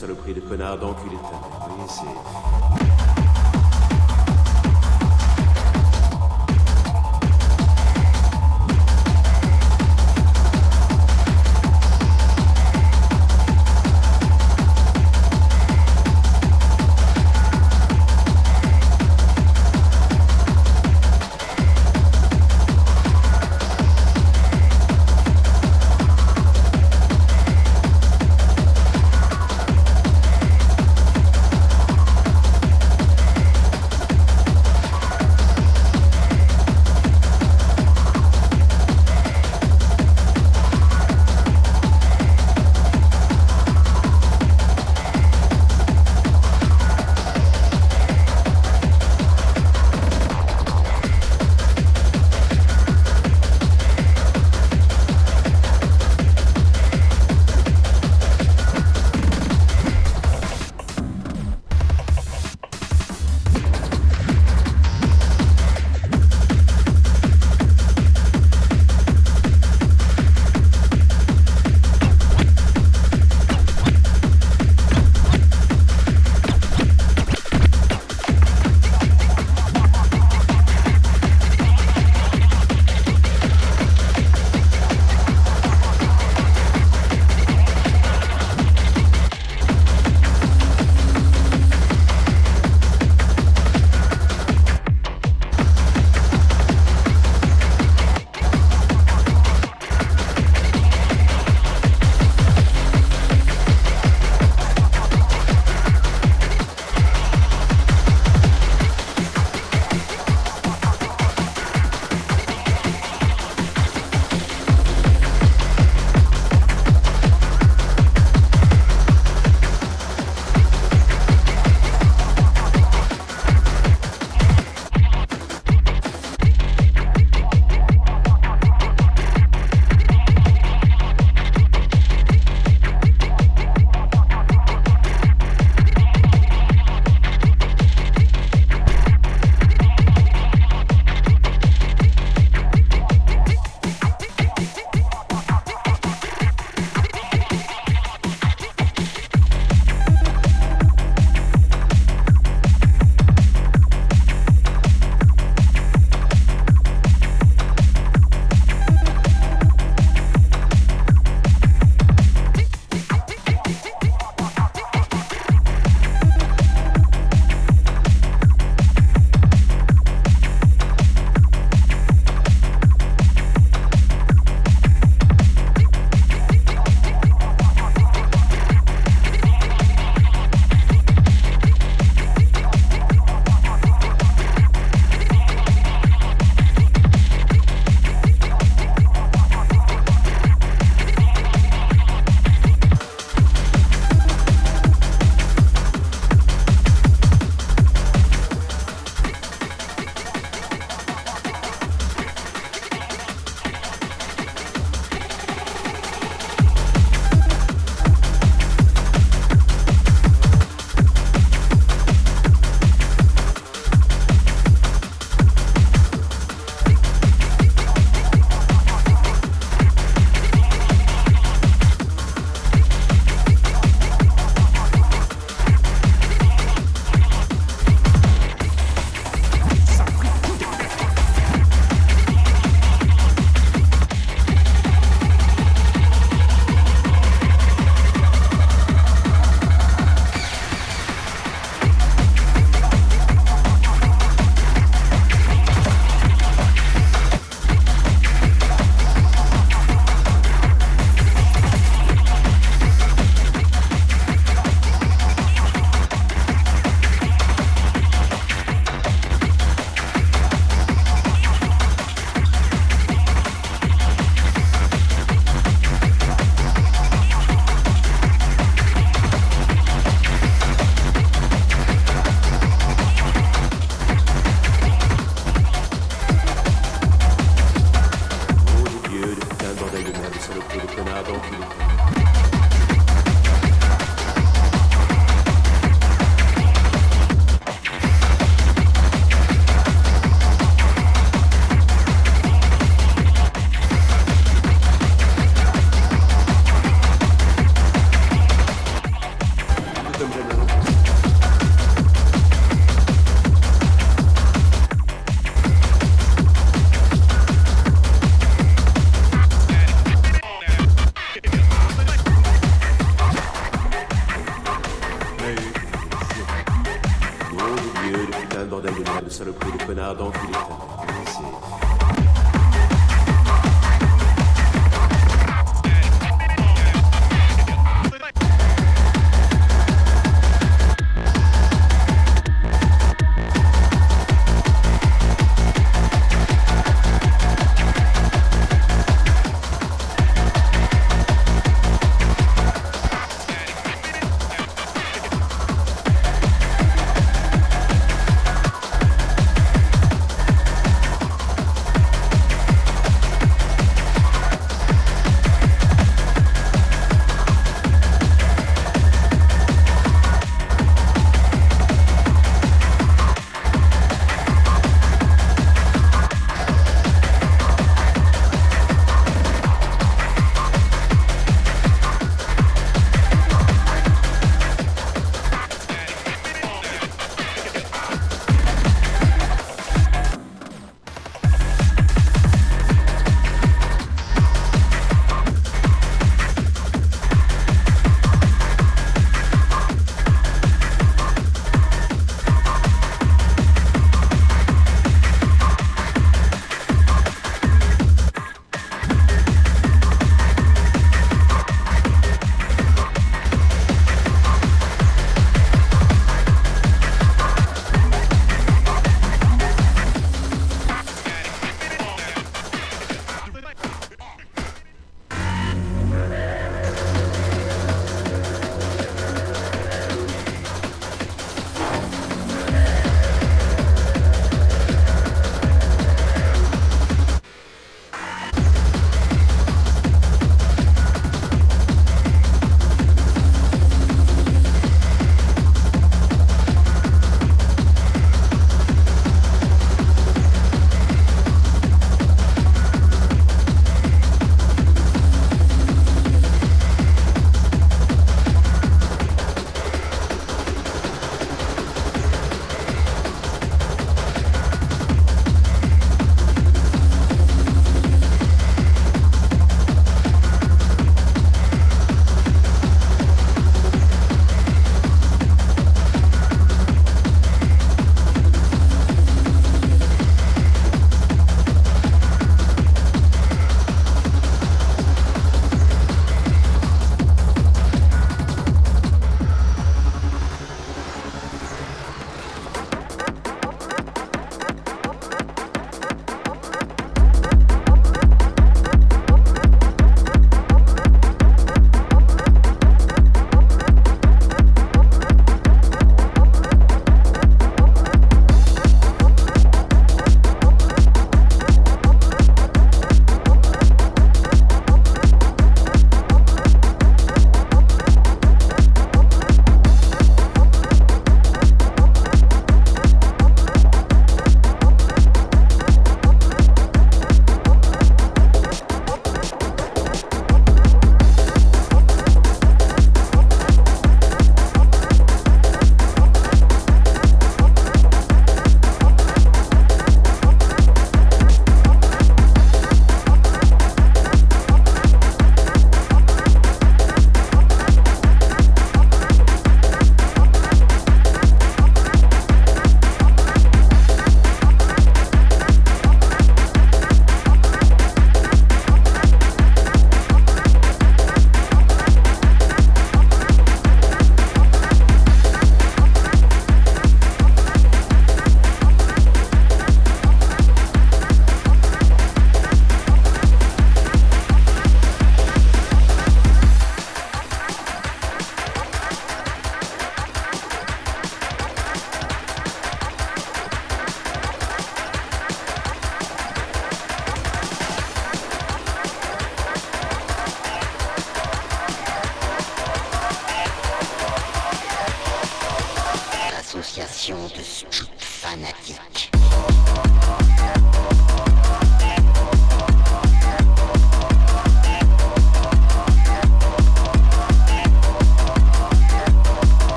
saloperie, 0.00 0.32
de 0.32 0.40
connard, 0.40 0.78
d'enculé 0.78 1.16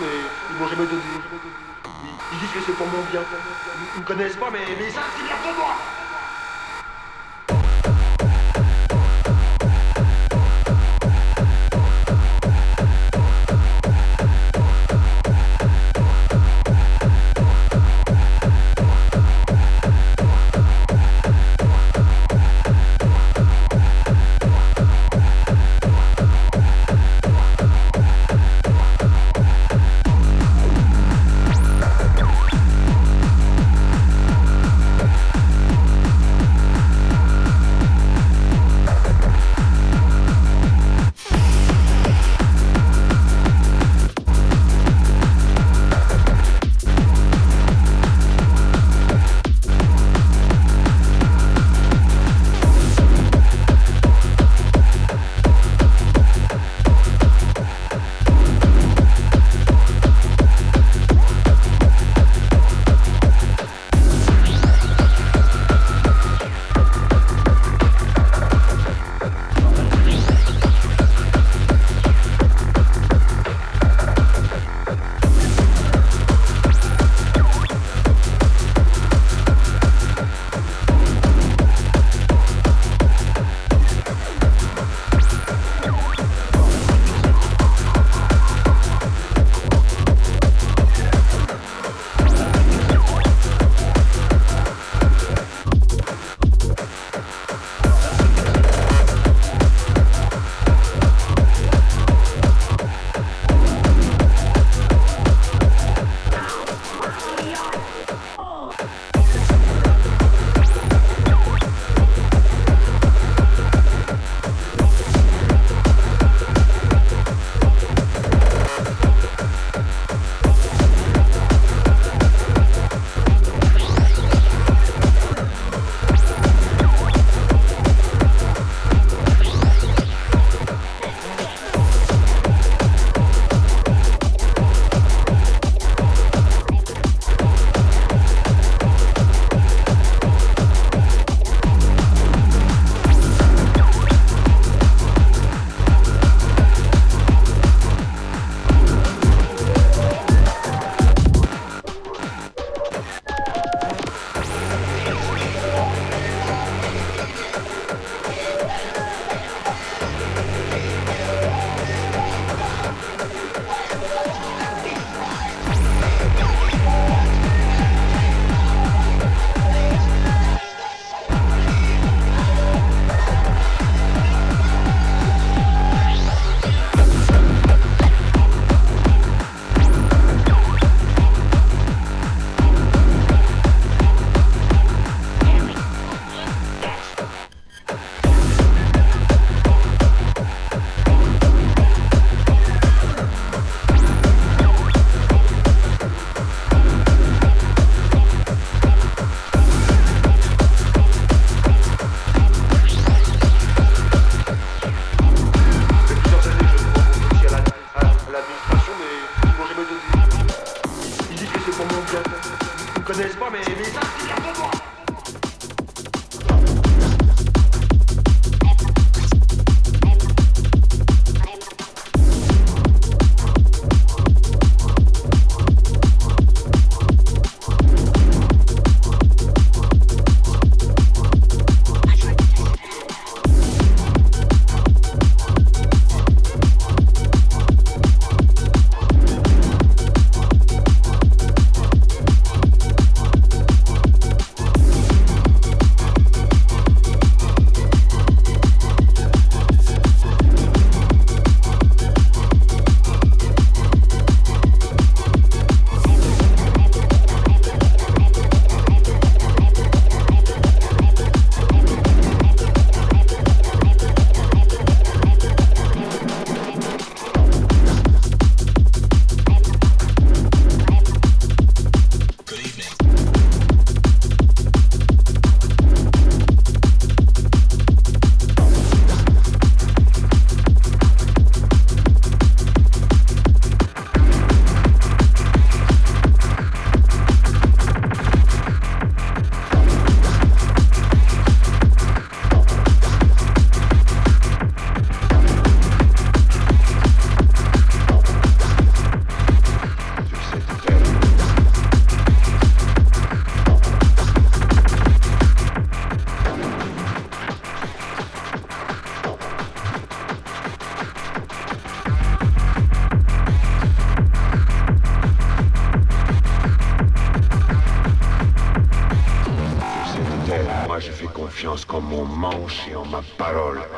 mais 0.00 0.06
ils 0.50 0.56
m'ont 0.56 0.68
jamais 0.68 0.86
donné. 0.86 1.02
Ils, 1.84 2.36
ils 2.36 2.38
disent 2.38 2.52
que 2.52 2.60
c'est 2.60 2.72
pour 2.72 2.86
mon 2.86 3.02
bien. 3.10 3.22
Ils, 3.22 3.96
ils 3.96 4.00
me 4.00 4.04
connaissent 4.06 4.36
pas, 4.36 4.50
mais, 4.50 4.60
mais 4.78 4.90
ça, 4.90 5.02
c'est 5.16 5.24
bien 5.24 5.36
pour 5.42 5.52
moi 5.64 5.93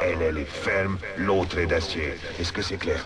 Elle, 0.00 0.22
elle 0.22 0.38
est 0.38 0.44
ferme, 0.44 0.98
l'autre 1.16 1.58
est 1.58 1.66
d'acier. 1.66 2.14
Est-ce 2.38 2.52
que 2.52 2.62
c'est 2.62 2.78
clair? 2.78 3.04